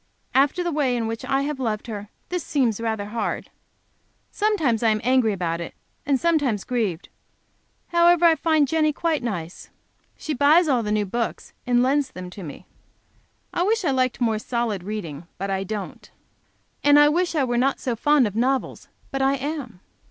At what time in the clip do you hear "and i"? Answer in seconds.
16.83-17.07